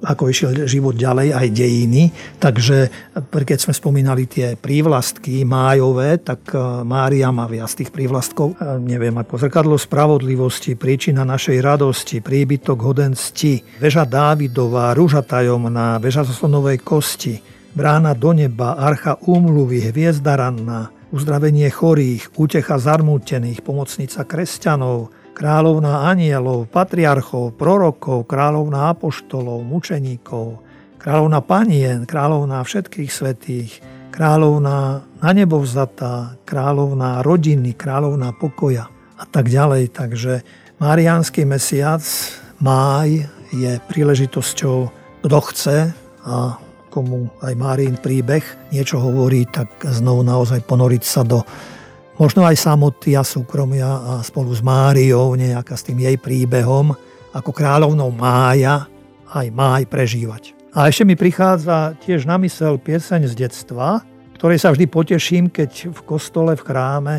ako 0.04 0.24
išiel 0.26 0.68
život 0.68 0.98
ďalej, 0.98 1.32
aj 1.32 1.48
dejiny. 1.54 2.04
Takže 2.44 2.78
keď 3.32 3.58
sme 3.62 3.78
spomínali 3.78 4.28
tie 4.28 4.60
prívlastky 4.60 5.46
májové, 5.48 6.20
tak 6.20 6.44
e, 6.52 6.60
Mária 6.84 7.32
má 7.32 7.48
viac 7.48 7.72
tých 7.72 7.88
prívlastkov. 7.88 8.03
E, 8.08 8.80
neviem, 8.84 9.16
ako 9.16 9.40
zrkadlo 9.40 9.76
spravodlivosti, 9.80 10.76
príčina 10.76 11.24
našej 11.24 11.60
radosti, 11.64 12.20
príbytok 12.20 12.80
hodensti, 12.80 13.64
veža 13.80 14.04
Dávidová, 14.04 14.92
rúža 14.92 15.24
tajomná, 15.24 15.98
veža 15.98 16.28
zo 16.28 16.36
slonovej 16.36 16.84
kosti, 16.84 17.40
brána 17.74 18.14
do 18.14 18.36
neba, 18.36 18.76
archa 18.78 19.18
úmluvy, 19.24 19.90
hviezda 19.90 20.38
ranná, 20.38 20.94
uzdravenie 21.14 21.70
chorých, 21.70 22.34
útecha 22.36 22.82
zarmútených, 22.82 23.62
pomocnica 23.62 24.26
kresťanov, 24.26 25.14
kráľovná 25.34 26.10
anielov, 26.10 26.70
patriarchov, 26.70 27.58
prorokov, 27.58 28.30
kráľovná 28.30 28.94
apoštolov, 28.94 29.66
mučeníkov, 29.66 30.62
kráľovná 31.02 31.42
panien, 31.42 32.06
kráľovná 32.06 32.62
všetkých 32.62 33.12
svetých, 33.12 33.82
kráľovná 34.14 35.02
na 35.02 35.30
nebo 35.34 35.58
vzatá, 35.58 36.38
kráľovná 36.46 37.26
rodiny, 37.26 37.74
kráľovná 37.74 38.30
pokoja 38.38 38.86
a 39.18 39.26
tak 39.26 39.50
ďalej. 39.50 39.90
Takže 39.90 40.46
Mariánsky 40.78 41.42
mesiac, 41.50 42.06
máj, 42.62 43.26
je 43.50 43.82
príležitosťou, 43.90 44.78
kto 45.26 45.38
chce 45.50 45.78
a 46.26 46.58
komu 46.94 47.26
aj 47.42 47.54
Márin 47.58 47.98
príbeh 47.98 48.46
niečo 48.70 49.02
hovorí, 49.02 49.50
tak 49.50 49.82
znovu 49.82 50.22
naozaj 50.22 50.62
ponoriť 50.62 51.04
sa 51.06 51.26
do 51.26 51.42
možno 52.22 52.46
aj 52.46 52.54
samoty 52.54 53.18
a 53.18 53.26
súkromia 53.26 53.90
a 53.90 54.14
spolu 54.22 54.54
s 54.54 54.62
Máriou 54.62 55.34
nejaká 55.34 55.74
s 55.74 55.90
tým 55.90 56.06
jej 56.06 56.18
príbehom 56.22 56.94
ako 57.34 57.50
kráľovnou 57.50 58.14
Mája 58.14 58.86
aj 59.34 59.48
Máj 59.50 59.90
prežívať. 59.90 60.63
A 60.74 60.90
ešte 60.90 61.06
mi 61.06 61.14
prichádza 61.14 61.94
tiež 62.02 62.26
na 62.26 62.42
mysel 62.42 62.82
pieseň 62.82 63.30
z 63.30 63.46
detstva, 63.46 64.02
ktorej 64.42 64.58
sa 64.58 64.74
vždy 64.74 64.90
poteším, 64.90 65.46
keď 65.54 65.94
v 65.94 66.02
kostole, 66.02 66.58
v 66.58 66.66
chráme 66.66 67.16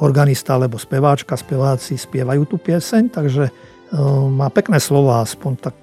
organista 0.00 0.56
alebo 0.56 0.80
speváčka, 0.80 1.36
speváci 1.36 2.00
spievajú 2.00 2.48
tú 2.48 2.56
pieseň, 2.56 3.12
takže 3.12 3.44
e, 3.46 3.52
má 4.32 4.48
pekné 4.48 4.80
slova, 4.80 5.20
aspoň 5.20 5.52
tak 5.60 5.76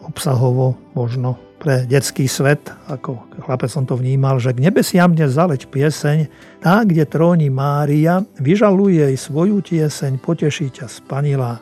obsahovo 0.00 0.80
možno 0.96 1.36
pre 1.60 1.84
detský 1.84 2.24
svet, 2.24 2.72
ako 2.88 3.20
chlapec 3.44 3.68
som 3.68 3.84
to 3.84 3.92
vnímal, 3.92 4.40
že 4.40 4.56
k 4.56 4.64
nebesiam 4.64 5.12
dnes 5.12 5.36
zaleť 5.36 5.68
pieseň, 5.68 6.18
tá, 6.64 6.88
kde 6.88 7.04
tróni 7.04 7.52
Mária, 7.52 8.24
vyžaluje 8.40 9.12
jej 9.12 9.16
svoju 9.20 9.60
tieseň, 9.60 10.24
poteší 10.24 10.72
ťa 10.72 10.88
spanila. 10.88 11.60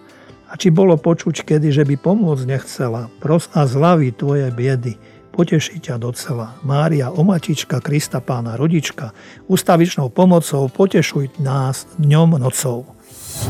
A 0.55 0.59
či 0.59 0.71
bolo 0.71 0.95
počuť 0.95 1.43
kedy, 1.43 1.75
že 1.75 1.83
by 1.83 1.99
pomôcť 1.99 2.47
nechcela, 2.47 3.11
pros 3.19 3.51
a 3.59 3.67
zlaví 3.67 4.15
tvoje 4.15 4.47
biedy, 4.55 4.95
poteší 5.35 5.83
ťa 5.83 5.99
docela. 5.99 6.55
Mária, 6.62 7.11
omačička, 7.11 7.83
Krista 7.83 8.23
pána, 8.23 8.55
rodička, 8.55 9.11
ustavičnou 9.51 10.15
pomocou 10.15 10.71
potešuj 10.71 11.43
nás 11.43 11.91
dňom 11.99 12.39
nocou. 12.39 12.87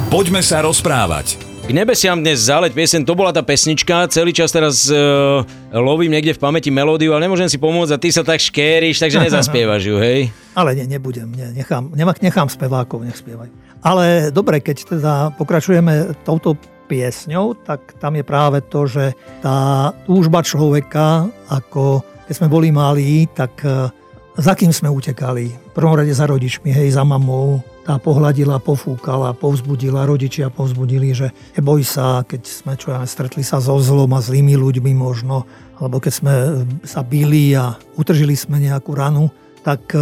Poďme 0.09 0.41
sa 0.41 0.65
rozprávať. 0.65 1.37
K 1.69 1.77
nebesiam 1.77 2.25
dnes 2.25 2.41
záleť 2.41 2.73
piesen, 2.73 3.05
to 3.05 3.13
bola 3.13 3.37
tá 3.37 3.45
pesnička, 3.45 4.09
celý 4.09 4.33
čas 4.33 4.49
teraz 4.49 4.89
uh, 4.89 5.45
lovím 5.77 6.17
niekde 6.17 6.33
v 6.33 6.41
pamäti 6.41 6.73
melódiu, 6.73 7.13
ale 7.13 7.29
nemôžem 7.29 7.53
si 7.53 7.61
pomôcť 7.61 7.93
a 7.93 8.01
ty 8.01 8.09
sa 8.17 8.25
tak 8.25 8.41
škériš, 8.41 8.97
takže 8.97 9.29
nezaspievaš 9.29 9.93
ju, 9.93 9.97
hej? 10.01 10.33
Ale 10.61 10.73
nie, 10.73 10.89
nebudem, 10.89 11.29
nie, 11.37 11.53
nechám, 11.53 11.93
nechám 11.97 12.49
spevákov, 12.49 13.05
nech 13.05 13.17
spievajú. 13.21 13.53
Ale 13.85 14.33
dobre, 14.33 14.65
keď 14.65 14.97
teda 14.97 15.13
pokračujeme 15.37 16.17
touto 16.25 16.57
piesňou, 16.85 17.57
tak 17.65 17.97
tam 17.97 18.15
je 18.17 18.25
práve 18.25 18.61
to, 18.65 18.85
že 18.85 19.17
tá 19.41 19.91
túžba 20.05 20.45
človeka, 20.45 21.29
ako 21.49 22.05
keď 22.25 22.35
sme 22.37 22.49
boli 22.49 22.69
malí, 22.73 23.29
tak 23.33 23.61
uh, 23.65 23.93
za 24.35 24.57
kým 24.59 24.73
sme 24.75 24.91
utekali? 24.91 25.53
V 25.53 25.73
prvom 25.77 25.95
rade 25.95 26.11
za 26.11 26.27
rodičmi, 26.27 26.73
hej, 26.73 26.97
za 26.97 27.07
mamou, 27.07 27.63
tá 27.85 28.01
pohľadila, 28.01 28.59
pofúkala, 28.59 29.37
povzbudila, 29.37 30.09
rodičia 30.09 30.49
povzbudili, 30.49 31.13
že 31.13 31.31
neboj 31.55 31.85
sa, 31.85 32.25
keď 32.25 32.43
sme 32.43 32.73
čo 32.81 32.97
ja, 32.97 33.05
stretli 33.05 33.45
sa 33.45 33.61
so 33.61 33.77
zlom 33.77 34.11
a 34.17 34.25
zlými 34.25 34.57
ľuďmi 34.57 34.97
možno, 34.97 35.45
alebo 35.77 36.01
keď 36.01 36.13
sme 36.13 36.35
sa 36.83 37.05
bili 37.05 37.53
a 37.53 37.77
utržili 37.95 38.33
sme 38.35 38.57
nejakú 38.59 38.97
ranu, 38.97 39.29
tak 39.65 39.93
e, 39.97 40.01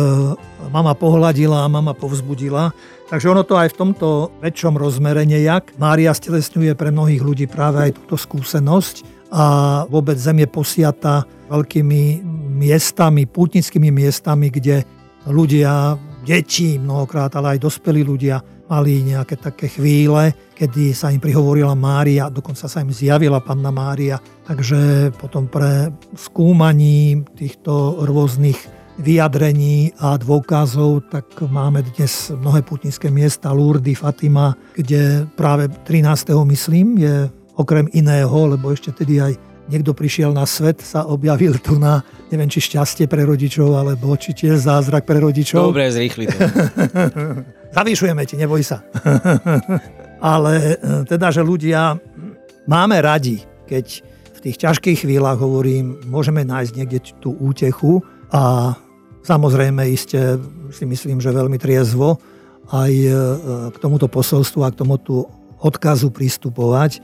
mama 0.71 0.95
pohľadila 0.95 1.71
mama 1.71 1.95
povzbudila. 1.95 2.75
Takže 3.13 3.29
ono 3.29 3.45
to 3.45 3.61
aj 3.61 3.77
v 3.77 3.79
tomto 3.79 4.33
väčšom 4.41 4.81
rozmere 4.81 5.29
nejak. 5.29 5.77
Mária 5.77 6.17
stelesňuje 6.17 6.73
pre 6.73 6.89
mnohých 6.89 7.21
ľudí 7.21 7.45
práve 7.45 7.85
aj 7.85 8.01
túto 8.01 8.17
skúsenosť 8.17 9.29
a 9.29 9.45
vôbec 9.85 10.17
zem 10.17 10.41
je 10.41 10.49
posiata 10.49 11.29
veľkými 11.53 12.25
miestami, 12.57 13.29
pútnickými 13.29 13.93
miestami, 13.93 14.49
kde 14.49 14.89
ľudia 15.29 16.01
deti 16.25 16.81
mnohokrát, 16.81 17.37
ale 17.37 17.61
aj 17.61 17.69
dospelí 17.69 18.01
ľudia 18.01 18.41
mali 18.73 19.05
nejaké 19.05 19.37
také 19.37 19.69
chvíle, 19.69 20.33
kedy 20.57 20.97
sa 20.97 21.13
im 21.13 21.21
prihovorila 21.21 21.77
Mária, 21.77 22.33
dokonca 22.33 22.65
sa 22.65 22.81
im 22.81 22.89
zjavila 22.89 23.45
Panna 23.45 23.69
Mária. 23.69 24.17
Takže 24.49 25.13
potom 25.21 25.53
pre 25.53 25.93
skúmaní 26.17 27.29
týchto 27.37 28.09
rôznych 28.09 28.57
vyjadrení 29.03 29.91
a 29.99 30.15
dôkazov, 30.15 31.11
tak 31.11 31.27
máme 31.43 31.83
dnes 31.83 32.31
mnohé 32.31 32.63
putnické 32.63 33.11
miesta, 33.11 33.51
Lourdes, 33.51 33.99
Fatima, 33.99 34.55
kde 34.79 35.27
práve 35.35 35.67
13. 35.69 36.31
myslím 36.47 37.03
je 37.03 37.27
okrem 37.59 37.91
iného, 37.93 38.39
lebo 38.47 38.71
ešte 38.71 38.95
tedy 38.95 39.19
aj 39.19 39.35
niekto 39.67 39.95
prišiel 39.95 40.31
na 40.31 40.47
svet, 40.47 40.83
sa 40.83 41.07
objavil 41.07 41.59
tu 41.59 41.79
na, 41.79 42.03
neviem, 42.31 42.47
či 42.47 42.63
šťastie 42.63 43.11
pre 43.11 43.27
rodičov, 43.27 43.75
alebo 43.75 44.15
či 44.15 44.35
tiež 44.35 44.63
zázrak 44.63 45.03
pre 45.03 45.19
rodičov. 45.19 45.75
Dobre, 45.75 45.91
zrýchli 45.91 46.31
to. 46.31 46.39
Zavyšujeme 47.77 48.23
ti, 48.27 48.35
neboj 48.39 48.63
sa. 48.63 48.87
Ale 50.35 50.53
e, 50.55 50.75
teda, 51.09 51.35
že 51.35 51.43
ľudia 51.43 51.99
máme 52.71 53.03
radi, 53.03 53.43
keď 53.67 53.87
v 54.35 54.39
tých 54.51 54.57
ťažkých 54.63 54.99
chvíľach 55.07 55.39
hovorím, 55.39 55.99
môžeme 56.07 56.47
nájsť 56.47 56.73
niekde 56.79 56.99
tú 57.19 57.35
útechu 57.39 58.03
a 58.31 58.75
samozrejme 59.23 59.87
iste 59.91 60.39
si 60.75 60.85
myslím, 60.87 61.19
že 61.23 61.35
veľmi 61.35 61.59
triezvo 61.59 62.19
aj 62.71 62.93
e, 62.93 63.11
k 63.73 63.77
tomuto 63.79 64.07
posolstvu 64.07 64.61
a 64.63 64.73
k 64.73 64.79
tomuto 64.83 65.29
odkazu 65.63 66.11
pristupovať, 66.11 66.99
e, 66.99 67.01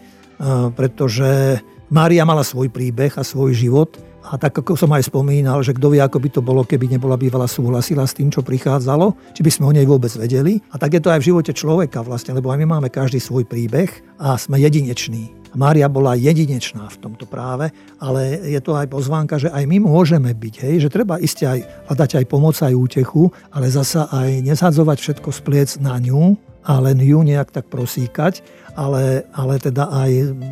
pretože 0.75 1.61
Mária 1.89 2.25
mala 2.29 2.45
svoj 2.45 2.69
príbeh 2.69 3.17
a 3.17 3.25
svoj 3.25 3.57
život 3.57 3.97
a 4.29 4.37
tak 4.37 4.61
ako 4.61 4.77
som 4.77 4.93
aj 4.93 5.09
spomínal, 5.09 5.65
že 5.65 5.73
kto 5.73 5.97
vie, 5.97 6.05
ako 6.05 6.21
by 6.21 6.29
to 6.29 6.41
bolo, 6.45 6.61
keby 6.69 6.85
nebola 6.85 7.17
bývala 7.17 7.49
súhlasila 7.49 8.05
s 8.05 8.13
tým, 8.13 8.29
čo 8.29 8.45
prichádzalo, 8.45 9.33
či 9.33 9.41
by 9.41 9.51
sme 9.51 9.65
o 9.65 9.73
nej 9.73 9.89
vôbec 9.89 10.13
vedeli. 10.13 10.61
A 10.69 10.77
tak 10.77 10.93
je 10.93 11.01
to 11.01 11.09
aj 11.09 11.25
v 11.25 11.29
živote 11.33 11.53
človeka 11.57 12.05
vlastne, 12.05 12.37
lebo 12.37 12.53
aj 12.53 12.61
my 12.61 12.67
máme 12.77 12.89
každý 12.93 13.17
svoj 13.17 13.49
príbeh 13.49 13.89
a 14.21 14.37
sme 14.37 14.61
jedineční. 14.61 15.33
Mária 15.57 15.89
bola 15.89 16.13
jedinečná 16.13 16.93
v 16.93 17.01
tomto 17.01 17.25
práve, 17.25 17.73
ale 17.97 18.37
je 18.53 18.61
to 18.61 18.77
aj 18.77 18.93
pozvánka, 18.93 19.41
že 19.41 19.49
aj 19.49 19.65
my 19.65 19.81
môžeme 19.81 20.29
byť, 20.29 20.55
hej, 20.61 20.75
že 20.85 20.93
treba 20.93 21.17
iste 21.17 21.49
aj 21.49 21.89
hľadať 21.89 22.21
aj 22.21 22.25
pomoc, 22.29 22.53
aj 22.61 22.77
útechu, 22.77 23.33
ale 23.49 23.73
zasa 23.73 24.13
aj 24.13 24.45
nezadzovať 24.45 24.97
všetko 25.01 25.29
z 25.33 25.41
na 25.81 25.97
ňu, 25.97 26.37
a 26.69 26.85
len 26.85 27.01
ju 27.01 27.25
nejak 27.25 27.49
tak 27.49 27.73
prosíkať, 27.73 28.45
ale, 28.77 29.25
ale 29.33 29.57
teda 29.57 29.89
aj 29.89 30.11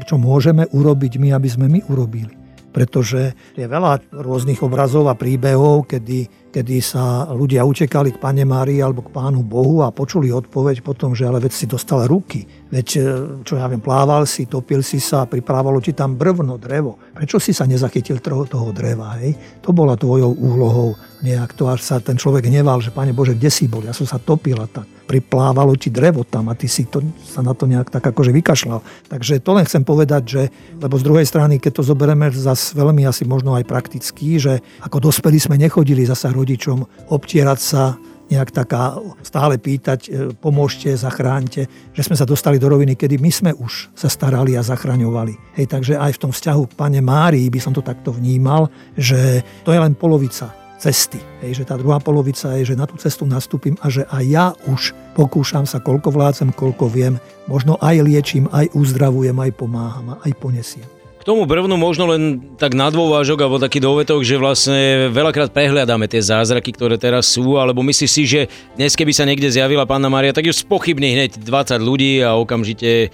čo 0.08 0.16
môžeme 0.16 0.64
urobiť 0.72 1.20
my, 1.20 1.36
aby 1.36 1.48
sme 1.52 1.68
my 1.68 1.84
urobili. 1.92 2.45
Pretože 2.76 3.32
je 3.56 3.64
veľa 3.64 4.12
rôznych 4.12 4.60
obrazov 4.60 5.08
a 5.08 5.16
príbehov, 5.16 5.88
kedy, 5.88 6.52
kedy 6.52 6.76
sa 6.84 7.24
ľudia 7.32 7.64
utekali 7.64 8.12
k 8.12 8.20
Pane 8.20 8.44
Márii 8.44 8.84
alebo 8.84 9.00
k 9.00 9.16
Pánu 9.16 9.40
Bohu 9.40 9.80
a 9.80 9.88
počuli 9.88 10.28
odpoveď 10.28 10.84
potom, 10.84 11.16
že 11.16 11.24
ale 11.24 11.40
veď 11.40 11.52
si 11.56 11.64
dostal 11.64 12.04
ruky, 12.04 12.44
veď 12.68 12.88
e, 12.92 13.00
čo 13.48 13.56
ja 13.56 13.64
viem, 13.64 13.80
plával 13.80 14.28
si, 14.28 14.44
topil 14.44 14.84
si 14.84 15.00
sa, 15.00 15.24
pripravalo 15.24 15.80
ti 15.80 15.96
tam 15.96 16.20
brvno, 16.20 16.60
drevo. 16.60 17.00
Prečo 17.16 17.40
si 17.40 17.56
sa 17.56 17.64
nezachytil 17.64 18.20
toho, 18.20 18.44
toho 18.44 18.68
dreva? 18.76 19.16
Hej? 19.24 19.64
To 19.64 19.72
bola 19.72 19.96
tvojou 19.96 20.36
úlohou 20.36 21.00
nejak 21.24 21.56
to, 21.56 21.72
až 21.72 21.80
sa 21.80 21.96
ten 21.96 22.20
človek 22.20 22.44
neval, 22.52 22.84
že 22.84 22.92
Pane 22.92 23.16
Bože, 23.16 23.32
kde 23.32 23.48
si 23.48 23.72
bol? 23.72 23.80
Ja 23.80 23.96
som 23.96 24.04
sa 24.04 24.20
topil 24.20 24.60
a 24.60 24.68
tak 24.68 24.95
priplávalo 25.06 25.78
ti 25.78 25.88
drevo 25.88 26.26
tam 26.26 26.50
a 26.50 26.58
ty 26.58 26.66
si 26.66 26.84
to, 26.90 27.00
sa 27.22 27.40
na 27.40 27.54
to 27.54 27.70
nejak 27.70 27.88
tak 27.88 28.02
akože 28.02 28.34
vykašľal. 28.34 28.82
Takže 29.06 29.38
to 29.38 29.50
len 29.54 29.64
chcem 29.64 29.86
povedať, 29.86 30.22
že, 30.26 30.42
lebo 30.82 30.98
z 30.98 31.06
druhej 31.06 31.26
strany, 31.26 31.62
keď 31.62 31.80
to 31.80 31.82
zoberieme 31.86 32.28
zase 32.34 32.74
veľmi 32.74 33.06
asi 33.06 33.22
možno 33.24 33.54
aj 33.54 33.64
prakticky, 33.64 34.42
že 34.42 34.58
ako 34.82 35.08
dospelí 35.08 35.38
sme 35.38 35.56
nechodili 35.56 36.02
zasa 36.02 36.34
rodičom 36.34 37.08
obtierať 37.08 37.60
sa 37.62 37.94
nejak 38.26 38.50
taká 38.50 38.98
stále 39.22 39.54
pýtať, 39.54 40.00
e, 40.10 40.34
pomôžte, 40.34 40.90
zachránte, 40.98 41.70
že 41.94 42.02
sme 42.02 42.18
sa 42.18 42.26
dostali 42.26 42.58
do 42.58 42.66
roviny, 42.66 42.98
kedy 42.98 43.22
my 43.22 43.30
sme 43.30 43.50
už 43.54 43.94
sa 43.94 44.10
starali 44.10 44.58
a 44.58 44.66
zachraňovali. 44.66 45.54
Hej, 45.54 45.70
takže 45.70 45.94
aj 45.94 46.18
v 46.18 46.22
tom 46.26 46.32
vzťahu 46.34 46.62
k 46.66 46.76
pane 46.76 46.98
Márii 46.98 47.46
by 47.46 47.60
som 47.62 47.70
to 47.70 47.86
takto 47.86 48.10
vnímal, 48.10 48.66
že 48.98 49.46
to 49.62 49.70
je 49.70 49.78
len 49.78 49.94
polovica 49.94 50.65
cesty. 50.76 51.20
Hej, 51.44 51.62
že 51.62 51.68
tá 51.68 51.74
druhá 51.76 52.00
polovica 52.00 52.56
je, 52.60 52.72
že 52.72 52.78
na 52.78 52.88
tú 52.88 52.96
cestu 53.00 53.24
nastúpim 53.28 53.76
a 53.84 53.92
že 53.92 54.04
aj 54.08 54.24
ja 54.24 54.46
už 54.68 54.96
pokúšam 55.16 55.64
sa, 55.64 55.80
koľko 55.80 56.12
vládzem, 56.12 56.52
koľko 56.52 56.88
viem, 56.88 57.16
možno 57.48 57.80
aj 57.80 58.04
liečím, 58.04 58.44
aj 58.52 58.72
uzdravujem, 58.76 59.36
aj 59.36 59.52
pomáham, 59.56 60.16
aj 60.20 60.32
ponesiem 60.40 60.95
tomu 61.26 61.42
brvnu 61.42 61.74
možno 61.74 62.06
len 62.06 62.38
tak 62.54 62.78
na 62.78 62.86
dôvážok 62.86 63.42
alebo 63.42 63.58
taký 63.58 63.82
dovetok, 63.82 64.22
že 64.22 64.38
vlastne 64.38 65.10
veľakrát 65.10 65.50
prehliadame 65.50 66.06
tie 66.06 66.22
zázraky, 66.22 66.70
ktoré 66.70 67.02
teraz 67.02 67.26
sú, 67.34 67.58
alebo 67.58 67.82
myslíš 67.82 68.10
si, 68.14 68.22
že 68.30 68.40
dnes 68.78 68.94
keby 68.94 69.10
sa 69.10 69.26
niekde 69.26 69.50
zjavila 69.50 69.90
Panna 69.90 70.06
Maria, 70.06 70.30
tak 70.30 70.46
ju 70.46 70.54
spochybní 70.54 71.18
hneď 71.18 71.42
20 71.42 71.82
ľudí 71.82 72.22
a 72.22 72.38
okamžite 72.38 72.90
e, 73.02 73.08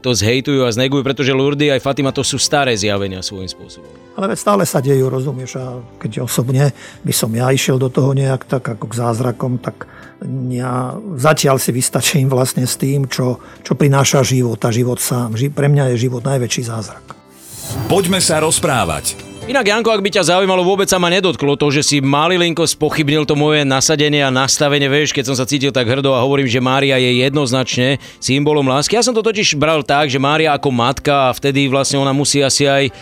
to 0.00 0.10
zhejtujú 0.16 0.64
a 0.64 0.72
znegujú, 0.72 1.04
pretože 1.04 1.36
Lourdes 1.36 1.76
aj 1.76 1.84
Fatima 1.84 2.08
to 2.08 2.24
sú 2.24 2.40
staré 2.40 2.72
zjavenia 2.72 3.20
svojím 3.20 3.52
spôsobom. 3.52 3.92
Ale 4.16 4.32
stále 4.32 4.64
sa 4.64 4.80
dejú, 4.80 5.12
rozumieš, 5.12 5.60
a 5.60 5.76
keď 6.00 6.24
osobne 6.24 6.72
by 7.04 7.12
som 7.12 7.28
ja 7.36 7.52
išiel 7.52 7.76
do 7.76 7.92
toho 7.92 8.16
nejak 8.16 8.48
tak 8.48 8.64
ako 8.64 8.88
k 8.88 8.96
zázrakom, 8.96 9.60
tak 9.60 9.84
ja 10.48 10.96
zatiaľ 11.20 11.60
si 11.60 11.68
vystačím 11.68 12.32
vlastne 12.32 12.64
s 12.64 12.80
tým, 12.80 13.12
čo, 13.12 13.44
čo 13.60 13.76
prináša 13.76 14.24
život 14.24 14.60
a 14.64 14.72
život 14.72 14.96
sám. 15.04 15.36
Pre 15.36 15.68
mňa 15.68 15.92
je 15.92 16.08
život 16.08 16.24
najväčší 16.24 16.64
zázrak. 16.64 17.21
Poďme 17.88 18.20
sa 18.20 18.40
rozprávať. 18.40 19.32
Inak, 19.42 19.66
Janko, 19.66 19.90
ak 19.90 20.06
by 20.06 20.10
ťa 20.14 20.30
zaujímalo, 20.30 20.62
vôbec 20.62 20.86
sa 20.86 21.02
ma 21.02 21.10
nedotklo 21.10 21.58
to, 21.58 21.66
že 21.74 21.82
si 21.82 21.96
malilinko 21.98 22.62
spochybnil 22.62 23.26
to 23.26 23.34
moje 23.34 23.66
nasadenie 23.66 24.22
a 24.22 24.30
nastavenie, 24.30 24.86
vieš, 24.86 25.10
keď 25.10 25.26
som 25.26 25.36
sa 25.36 25.42
cítil 25.42 25.74
tak 25.74 25.90
hrdo 25.90 26.14
a 26.14 26.22
hovorím, 26.22 26.46
že 26.46 26.62
Mária 26.62 26.94
je 26.94 27.26
jednoznačne 27.26 27.98
symbolom 28.22 28.62
lásky. 28.70 28.94
Ja 28.94 29.02
som 29.02 29.18
to 29.18 29.20
totiž 29.20 29.58
bral 29.58 29.82
tak, 29.82 30.14
že 30.14 30.22
Mária 30.22 30.54
ako 30.54 30.70
matka 30.70 31.26
a 31.26 31.34
vtedy 31.34 31.66
vlastne 31.66 31.98
ona 31.98 32.14
musí 32.14 32.38
asi 32.38 32.70
aj 32.70 32.84
e, 32.86 32.92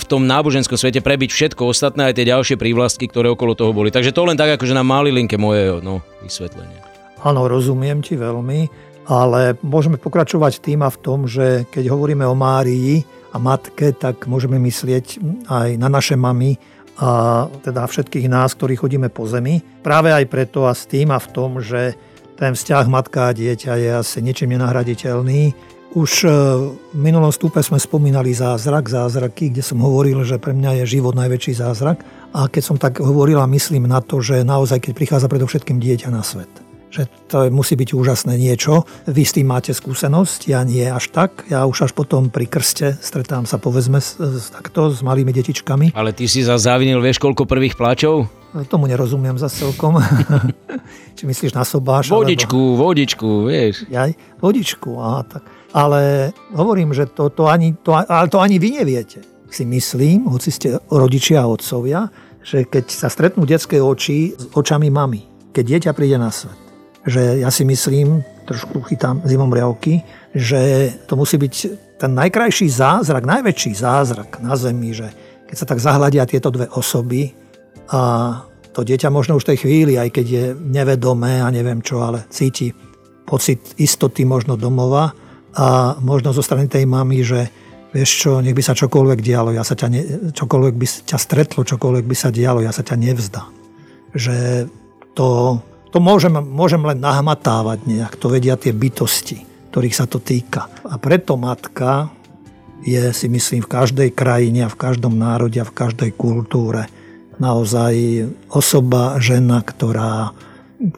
v 0.00 0.04
tom 0.08 0.24
náboženskom 0.24 0.80
svete 0.80 1.04
prebiť 1.04 1.30
všetko 1.36 1.68
ostatné, 1.68 2.08
aj 2.08 2.16
tie 2.16 2.32
ďalšie 2.32 2.56
prívlastky, 2.56 3.12
ktoré 3.12 3.28
okolo 3.28 3.52
toho 3.52 3.76
boli. 3.76 3.92
Takže 3.92 4.16
to 4.16 4.24
len 4.24 4.40
tak, 4.40 4.56
akože 4.56 4.72
na 4.72 4.80
malilinke 4.80 5.36
moje 5.36 5.84
no, 5.84 6.00
vysvetlenie. 6.24 6.80
Áno, 7.20 7.44
rozumiem 7.44 8.00
ti 8.00 8.16
veľmi, 8.16 8.89
ale 9.10 9.58
môžeme 9.66 9.98
pokračovať 9.98 10.62
tým 10.62 10.86
a 10.86 10.88
v 10.94 11.00
tom, 11.02 11.26
že 11.26 11.66
keď 11.74 11.90
hovoríme 11.90 12.22
o 12.22 12.38
Márii, 12.38 13.02
a 13.30 13.36
matke, 13.38 13.94
tak 13.94 14.26
môžeme 14.26 14.58
myslieť 14.58 15.22
aj 15.46 15.68
na 15.78 15.86
naše 15.86 16.18
mamy 16.18 16.58
a 17.00 17.46
teda 17.64 17.86
všetkých 17.88 18.28
nás, 18.28 18.52
ktorí 18.58 18.76
chodíme 18.76 19.08
po 19.08 19.24
zemi. 19.24 19.62
Práve 19.80 20.12
aj 20.12 20.28
preto 20.28 20.68
a 20.68 20.76
s 20.76 20.84
tým 20.84 21.14
a 21.14 21.18
v 21.22 21.30
tom, 21.32 21.62
že 21.62 21.96
ten 22.36 22.52
vzťah 22.52 22.84
matka 22.90 23.30
a 23.30 23.36
dieťa 23.36 23.72
je 23.80 23.90
asi 24.02 24.18
niečím 24.20 24.52
nenahraditeľný. 24.56 25.54
Už 25.90 26.10
e, 26.22 26.28
v 26.94 26.98
minulom 26.98 27.34
stupe 27.34 27.58
sme 27.64 27.80
spomínali 27.80 28.30
zázrak, 28.30 28.86
zázraky, 28.86 29.50
kde 29.50 29.62
som 29.64 29.82
hovoril, 29.82 30.22
že 30.22 30.38
pre 30.38 30.54
mňa 30.54 30.82
je 30.82 31.00
život 31.00 31.18
najväčší 31.18 31.58
zázrak. 31.58 32.04
A 32.30 32.46
keď 32.46 32.62
som 32.62 32.76
tak 32.78 33.02
hovoril 33.02 33.42
a 33.42 33.50
myslím 33.50 33.90
na 33.90 33.98
to, 33.98 34.22
že 34.22 34.46
naozaj, 34.46 34.78
keď 34.78 34.92
prichádza 34.94 35.26
predovšetkým 35.26 35.82
dieťa 35.82 36.08
na 36.14 36.22
svet 36.22 36.69
že 36.90 37.06
to 37.30 37.46
musí 37.54 37.78
byť 37.78 37.94
úžasné 37.94 38.34
niečo. 38.34 38.82
Vy 39.06 39.22
s 39.22 39.38
tým 39.38 39.46
máte 39.46 39.70
skúsenosť, 39.70 40.50
ja 40.50 40.66
nie 40.66 40.82
až 40.82 41.14
tak. 41.14 41.46
Ja 41.46 41.64
už 41.64 41.86
až 41.86 41.92
potom 41.94 42.28
pri 42.28 42.50
krste 42.50 42.98
stretám 42.98 43.46
sa 43.46 43.62
povedzme 43.62 44.02
s, 44.02 44.18
s, 44.18 44.50
takto 44.50 44.90
s 44.90 44.98
malými 45.00 45.30
detičkami. 45.30 45.94
Ale 45.94 46.10
ty 46.10 46.26
si 46.26 46.42
za 46.42 46.58
závinil, 46.58 46.98
vieš 46.98 47.22
koľko 47.22 47.46
prvých 47.46 47.78
pláčov? 47.78 48.26
Tomu 48.66 48.90
nerozumiem 48.90 49.38
za 49.38 49.46
celkom. 49.46 50.02
Či 51.16 51.22
myslíš 51.22 51.54
na 51.54 51.62
sobáš? 51.62 52.10
Vodičku, 52.10 52.58
alebo... 52.58 52.90
vodičku, 52.90 53.28
vieš. 53.46 53.86
Jaj, 53.86 54.42
vodičku, 54.42 54.90
aha, 54.98 55.22
tak. 55.22 55.42
Ale 55.70 56.34
hovorím, 56.50 56.90
že 56.90 57.06
to, 57.06 57.30
to, 57.30 57.46
ani, 57.46 57.78
to, 57.78 57.94
ale 57.94 58.26
to 58.26 58.42
ani 58.42 58.58
vy 58.58 58.82
neviete. 58.82 59.22
Si 59.50 59.62
myslím, 59.62 60.26
hoci 60.26 60.50
ste 60.50 60.68
rodičia 60.90 61.46
a 61.46 61.50
otcovia, 61.50 62.10
že 62.42 62.66
keď 62.66 62.90
sa 62.90 63.06
stretnú 63.06 63.46
detské 63.46 63.78
oči 63.78 64.34
s 64.34 64.50
očami 64.50 64.90
mamy, 64.90 65.26
keď 65.54 65.64
dieťa 65.66 65.90
príde 65.94 66.18
na 66.18 66.34
svet, 66.34 66.69
že 67.06 67.40
ja 67.40 67.48
si 67.48 67.64
myslím, 67.64 68.20
trošku 68.44 68.82
chytám 68.84 69.24
zimom 69.24 69.52
riavky, 69.52 70.04
že 70.34 70.92
to 71.06 71.16
musí 71.16 71.40
byť 71.40 71.54
ten 72.00 72.12
najkrajší 72.16 72.68
zázrak, 72.68 73.28
najväčší 73.28 73.72
zázrak 73.76 74.40
na 74.40 74.56
Zemi, 74.56 74.92
že 74.96 75.08
keď 75.48 75.56
sa 75.56 75.66
tak 75.68 75.80
zahľadia 75.82 76.28
tieto 76.28 76.48
dve 76.48 76.68
osoby 76.72 77.34
a 77.90 78.00
to 78.70 78.86
dieťa 78.86 79.10
možno 79.10 79.34
už 79.36 79.44
v 79.44 79.50
tej 79.54 79.58
chvíli, 79.66 79.92
aj 79.98 80.08
keď 80.14 80.26
je 80.26 80.44
nevedomé 80.54 81.42
a 81.42 81.50
neviem 81.50 81.82
čo, 81.82 82.00
ale 82.00 82.24
cíti 82.30 82.70
pocit 83.26 83.78
istoty 83.78 84.22
možno 84.22 84.54
domova 84.54 85.10
a 85.54 85.98
možno 85.98 86.30
zo 86.30 86.42
strany 86.42 86.70
tej 86.70 86.86
mamy, 86.86 87.22
že 87.26 87.50
vieš 87.90 88.10
čo, 88.26 88.30
nech 88.38 88.54
by 88.54 88.62
sa 88.62 88.78
čokoľvek 88.78 89.18
dialo, 89.18 89.50
ja 89.50 89.66
sa 89.66 89.74
ťa 89.74 89.88
ne, 89.90 90.02
čokoľvek 90.30 90.74
by 90.78 90.86
ťa 91.10 91.18
stretlo, 91.18 91.66
čokoľvek 91.66 92.04
by 92.06 92.16
sa 92.16 92.30
dialo, 92.30 92.62
ja 92.62 92.70
sa 92.70 92.86
ťa 92.86 92.94
nevzdám. 92.94 93.50
Že 94.14 94.66
to 95.18 95.58
to 95.90 95.98
môžem, 95.98 96.32
môžem 96.38 96.82
len 96.86 97.02
nahmatávať 97.02 97.86
nejak, 97.86 98.14
to 98.14 98.30
vedia 98.30 98.54
tie 98.54 98.70
bytosti, 98.70 99.42
ktorých 99.74 99.98
sa 99.98 100.06
to 100.06 100.22
týka. 100.22 100.70
A 100.86 100.96
preto 101.02 101.34
matka 101.34 102.10
je 102.86 103.12
si 103.12 103.28
myslím 103.28 103.60
v 103.60 103.72
každej 103.72 104.08
krajine 104.16 104.66
a 104.66 104.72
v 104.72 104.80
každom 104.80 105.18
národe 105.18 105.60
a 105.60 105.68
v 105.68 105.76
každej 105.76 106.16
kultúre 106.16 106.88
naozaj 107.40 108.24
osoba, 108.52 109.16
žena, 109.18 109.64
ktorá, 109.64 110.32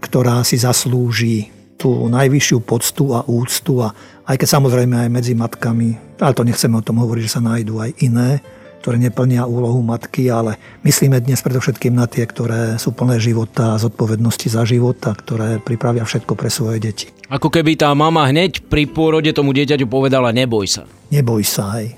ktorá 0.02 0.42
si 0.42 0.58
zaslúži 0.58 1.50
tú 1.78 2.06
najvyššiu 2.06 2.58
poctu 2.62 3.14
a 3.14 3.26
úctu 3.26 3.82
a 3.82 3.90
aj 4.22 4.38
keď 4.38 4.48
samozrejme 4.54 4.94
aj 5.06 5.10
medzi 5.10 5.34
matkami, 5.34 6.18
ale 6.22 6.34
to 6.34 6.46
nechceme 6.46 6.78
o 6.78 6.86
tom 6.86 7.02
hovoriť, 7.02 7.22
že 7.26 7.34
sa 7.38 7.42
nájdú 7.42 7.82
aj 7.82 7.90
iné, 8.06 8.38
ktoré 8.82 8.98
neplnia 8.98 9.46
úlohu 9.46 9.78
matky, 9.78 10.26
ale 10.26 10.58
myslíme 10.82 11.22
dnes 11.22 11.38
predovšetkým 11.38 11.94
na 11.94 12.10
tie, 12.10 12.26
ktoré 12.26 12.82
sú 12.82 12.90
plné 12.90 13.22
života 13.22 13.78
a 13.78 13.80
zodpovednosti 13.80 14.50
za 14.50 14.66
života, 14.66 15.14
ktoré 15.14 15.62
pripravia 15.62 16.02
všetko 16.02 16.34
pre 16.34 16.50
svoje 16.50 16.82
deti. 16.82 17.06
Ako 17.30 17.46
keby 17.46 17.78
tá 17.78 17.94
mama 17.94 18.26
hneď 18.26 18.66
pri 18.66 18.90
pôrode 18.90 19.30
tomu 19.30 19.54
dieťaťu 19.54 19.86
povedala 19.86 20.34
neboj 20.34 20.66
sa. 20.66 20.82
Neboj 21.14 21.46
sa, 21.46 21.78
aj. 21.78 21.94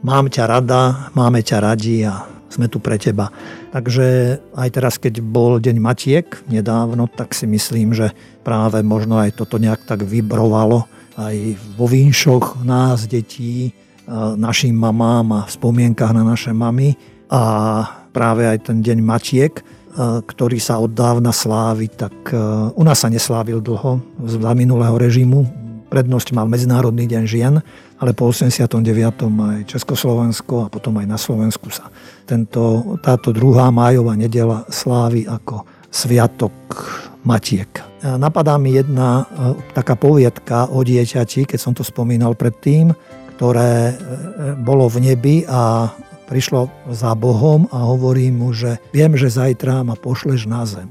mám 0.00 0.32
ťa 0.32 0.44
rada, 0.48 1.12
máme 1.12 1.44
ťa 1.44 1.58
radi 1.60 2.08
a 2.08 2.24
sme 2.48 2.72
tu 2.72 2.80
pre 2.80 2.96
teba. 2.96 3.28
Takže 3.72 4.40
aj 4.56 4.68
teraz, 4.72 4.96
keď 4.96 5.20
bol 5.20 5.60
Deň 5.60 5.76
Matiek 5.80 6.26
nedávno, 6.48 7.08
tak 7.12 7.36
si 7.36 7.44
myslím, 7.44 7.92
že 7.92 8.12
práve 8.40 8.80
možno 8.80 9.20
aj 9.20 9.36
toto 9.36 9.60
nejak 9.60 9.84
tak 9.84 10.04
vybrovalo 10.04 10.88
aj 11.16 11.36
vo 11.76 11.84
vinšoch 11.88 12.64
nás, 12.64 13.04
detí, 13.04 13.72
našim 14.36 14.76
mamám 14.76 15.26
a 15.32 15.40
v 15.48 15.54
spomienkach 15.56 16.12
na 16.12 16.24
naše 16.26 16.52
mamy. 16.52 16.96
A 17.32 17.40
práve 18.12 18.44
aj 18.44 18.68
ten 18.68 18.84
Deň 18.84 18.98
Matiek, 19.00 19.64
ktorý 20.28 20.56
sa 20.56 20.80
od 20.80 20.92
dávna 20.92 21.32
slávi, 21.32 21.88
tak 21.88 22.32
u 22.76 22.82
nás 22.84 23.04
sa 23.04 23.12
neslávil 23.12 23.60
dlho 23.60 24.00
za 24.24 24.52
minulého 24.56 24.96
režimu. 24.96 25.44
Prednosť 25.92 26.32
mal 26.32 26.48
Medzinárodný 26.48 27.04
deň 27.04 27.24
žien, 27.28 27.60
ale 28.00 28.16
po 28.16 28.32
89. 28.32 28.80
aj 29.28 29.68
Československo 29.68 30.64
a 30.64 30.72
potom 30.72 30.96
aj 30.96 31.06
na 31.08 31.20
Slovensku 31.20 31.68
sa 31.68 31.92
tento, 32.24 32.96
táto 33.04 33.34
druhá 33.34 33.68
májová 33.68 34.16
nedela 34.16 34.64
slávi 34.72 35.28
ako 35.28 35.68
Sviatok 35.92 36.54
Matiek. 37.28 37.68
Napadá 38.02 38.56
mi 38.58 38.74
jedna 38.74 39.22
e, 39.22 39.24
taká 39.76 39.94
poviedka 39.94 40.66
o 40.72 40.82
dieťati, 40.82 41.46
keď 41.46 41.58
som 41.60 41.70
to 41.70 41.86
spomínal 41.86 42.34
predtým, 42.34 42.90
ktoré 43.42 43.90
e, 43.90 43.94
bolo 44.54 44.86
v 44.86 45.02
nebi 45.02 45.42
a 45.50 45.90
prišlo 46.30 46.70
za 46.94 47.10
Bohom 47.18 47.66
a 47.74 47.90
hovorí 47.90 48.30
mu, 48.30 48.54
že 48.54 48.78
viem, 48.94 49.18
že 49.18 49.34
zajtra 49.34 49.82
ma 49.82 49.98
pošleš 49.98 50.46
na 50.46 50.62
zem. 50.62 50.86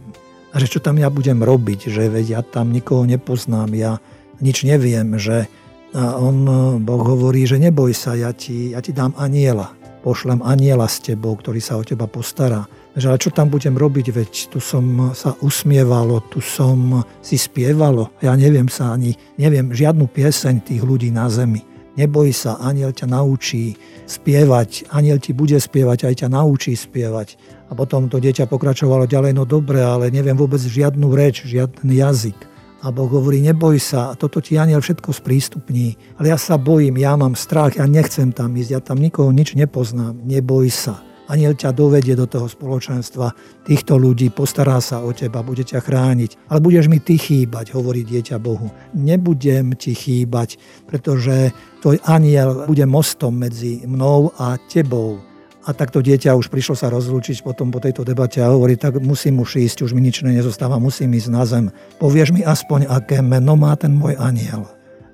A 0.52 0.60
že 0.60 0.68
čo 0.68 0.84
tam 0.84 1.00
ja 1.00 1.08
budem 1.08 1.40
robiť, 1.40 1.88
že 1.88 2.12
veď 2.12 2.26
ja 2.28 2.42
tam 2.44 2.76
nikoho 2.76 3.08
nepoznám, 3.08 3.72
ja 3.72 4.04
nič 4.44 4.68
neviem, 4.68 5.16
že 5.16 5.48
a 5.96 6.20
on, 6.20 6.44
Boh 6.84 7.04
hovorí, 7.08 7.48
že 7.48 7.56
neboj 7.56 7.96
sa, 7.96 8.20
ja 8.20 8.36
ti, 8.36 8.76
ja 8.76 8.84
ti 8.84 8.92
dám 8.92 9.16
aniela. 9.16 9.72
Pošlem 10.04 10.44
aniela 10.44 10.92
s 10.92 11.00
tebou, 11.00 11.40
ktorý 11.40 11.64
sa 11.64 11.80
o 11.80 11.88
teba 11.88 12.04
postará. 12.04 12.68
Že 13.00 13.16
ale 13.16 13.24
čo 13.24 13.32
tam 13.32 13.48
budem 13.48 13.80
robiť, 13.80 14.12
veď 14.12 14.32
tu 14.52 14.60
som 14.60 15.16
sa 15.16 15.40
usmievalo, 15.40 16.20
tu 16.28 16.44
som 16.44 17.00
si 17.24 17.40
spievalo. 17.40 18.12
Ja 18.20 18.36
neviem 18.36 18.68
sa 18.68 18.92
ani, 18.92 19.16
neviem 19.40 19.72
žiadnu 19.72 20.12
pieseň 20.12 20.68
tých 20.68 20.84
ľudí 20.84 21.16
na 21.16 21.32
zemi. 21.32 21.71
Neboj 22.00 22.32
sa, 22.32 22.56
aniel 22.64 22.96
ťa 22.96 23.12
naučí 23.12 23.76
spievať, 24.08 24.88
aniel 24.96 25.20
ti 25.20 25.36
bude 25.36 25.60
spievať, 25.60 26.08
aj 26.08 26.16
ťa 26.24 26.28
naučí 26.32 26.72
spievať. 26.72 27.36
A 27.68 27.76
potom 27.76 28.08
to 28.08 28.20
dieťa 28.20 28.48
pokračovalo 28.48 29.08
ďalej, 29.08 29.36
no 29.36 29.44
dobre, 29.44 29.84
ale 29.84 30.08
neviem 30.08 30.36
vôbec 30.36 30.60
žiadnu 30.60 31.12
reč, 31.12 31.44
žiadny 31.44 32.00
jazyk. 32.00 32.40
A 32.82 32.90
Boh 32.90 33.12
hovorí, 33.12 33.44
neboj 33.44 33.78
sa, 33.78 34.18
toto 34.18 34.42
ti 34.42 34.58
aniel 34.58 34.82
všetko 34.82 35.14
sprístupní. 35.14 36.00
Ale 36.18 36.34
ja 36.34 36.38
sa 36.40 36.58
bojím, 36.58 36.98
ja 36.98 37.14
mám 37.14 37.38
strach, 37.38 37.78
ja 37.78 37.86
nechcem 37.86 38.34
tam 38.34 38.58
ísť, 38.58 38.72
ja 38.74 38.82
tam 38.82 38.98
nikoho 38.98 39.30
nič 39.30 39.54
nepoznám. 39.54 40.18
Neboj 40.26 40.72
sa. 40.74 41.11
Aniel 41.32 41.56
ťa 41.56 41.72
dovedie 41.72 42.12
do 42.20 42.28
toho 42.28 42.52
spoločenstva 42.52 43.32
týchto 43.64 43.96
ľudí, 43.96 44.28
postará 44.36 44.84
sa 44.84 45.00
o 45.00 45.16
teba, 45.16 45.40
bude 45.40 45.64
ťa 45.64 45.80
chrániť. 45.80 46.52
Ale 46.52 46.60
budeš 46.60 46.92
mi 46.92 47.00
ty 47.00 47.16
chýbať, 47.16 47.72
hovorí 47.72 48.04
dieťa 48.04 48.36
Bohu. 48.36 48.68
Nebudem 48.92 49.72
ti 49.80 49.96
chýbať, 49.96 50.60
pretože 50.92 51.56
tvoj 51.80 52.04
aniel 52.04 52.68
bude 52.68 52.84
mostom 52.84 53.40
medzi 53.40 53.88
mnou 53.88 54.36
a 54.36 54.60
tebou 54.68 55.32
a 55.62 55.70
takto 55.78 56.02
dieťa 56.02 56.34
už 56.34 56.50
prišlo 56.50 56.74
sa 56.74 56.90
rozlúčiť 56.90 57.46
potom 57.46 57.70
po 57.70 57.78
tejto 57.78 58.02
debate 58.02 58.42
a 58.42 58.50
hovorí, 58.50 58.78
tak 58.82 58.98
musím 58.98 59.46
už 59.46 59.62
ísť, 59.62 59.86
už 59.86 59.94
mi 59.94 60.02
nič 60.02 60.26
nezostáva, 60.26 60.82
musím 60.82 61.14
ísť 61.14 61.30
na 61.30 61.44
zem. 61.46 61.66
Povieš 62.02 62.34
mi 62.34 62.42
aspoň, 62.42 62.90
aké 62.90 63.22
meno 63.22 63.54
má 63.54 63.78
ten 63.78 63.94
môj 63.94 64.18
aniel. 64.18 64.66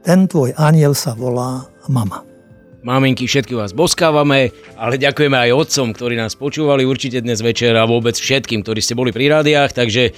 Ten 0.08 0.24
tvoj 0.24 0.56
aniel 0.56 0.96
sa 0.96 1.12
volá 1.12 1.68
mama. 1.92 2.24
Maminky, 2.86 3.26
všetky 3.26 3.58
vás 3.58 3.74
boskávame, 3.74 4.54
ale 4.78 5.02
ďakujeme 5.02 5.34
aj 5.34 5.50
otcom, 5.50 5.98
ktorí 5.98 6.14
nás 6.14 6.38
počúvali 6.38 6.86
určite 6.86 7.26
dnes 7.26 7.42
večer 7.42 7.74
a 7.74 7.90
vôbec 7.90 8.14
všetkým, 8.14 8.62
ktorí 8.62 8.86
ste 8.86 8.94
boli 8.94 9.10
pri 9.10 9.34
rádiách, 9.34 9.74
takže 9.74 10.14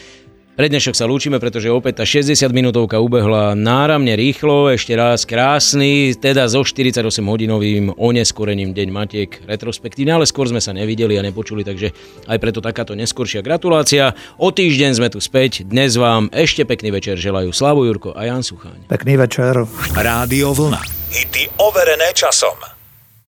pre 0.59 0.67
dnešok 0.67 0.91
sa 0.91 1.07
lúčime, 1.07 1.39
pretože 1.39 1.71
opäť 1.71 2.03
tá 2.03 2.05
60 2.05 2.35
minútovka 2.51 2.99
ubehla 2.99 3.55
náramne 3.55 4.11
rýchlo, 4.19 4.67
ešte 4.67 4.91
raz 4.91 5.23
krásny, 5.23 6.11
teda 6.19 6.51
so 6.51 6.67
48 6.67 6.99
hodinovým 7.23 7.95
oneskorením 7.95 8.75
Deň 8.75 8.89
Matiek 8.91 9.39
retrospektívne, 9.47 10.19
ale 10.19 10.27
skôr 10.27 10.51
sme 10.51 10.59
sa 10.59 10.75
nevideli 10.75 11.15
a 11.15 11.23
nepočuli, 11.23 11.63
takže 11.63 11.95
aj 12.27 12.37
preto 12.43 12.59
takáto 12.59 12.91
neskoršia 12.91 13.39
gratulácia. 13.39 14.11
O 14.35 14.51
týždeň 14.51 14.99
sme 14.99 15.07
tu 15.07 15.23
späť, 15.23 15.63
dnes 15.63 15.95
vám 15.95 16.27
ešte 16.35 16.67
pekný 16.67 16.91
večer 16.91 17.15
želajú 17.15 17.55
Slavo 17.55 17.87
Jurko 17.87 18.11
a 18.11 18.27
Jan 18.27 18.43
Sucháň. 18.43 18.91
Pekný 18.91 19.15
večer. 19.15 19.63
Rádio 19.95 20.51
Vlna. 20.51 20.83
Hity 21.07 21.55
overené 21.55 22.11
časom. 22.11 22.78